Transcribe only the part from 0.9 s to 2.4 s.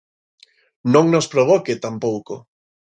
Non nos provoque tampouco.